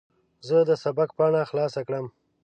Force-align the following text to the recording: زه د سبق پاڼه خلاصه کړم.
زه 0.47 0.57
د 0.69 0.71
سبق 0.83 1.09
پاڼه 1.17 1.41
خلاصه 1.49 1.81
کړم. 1.87 2.05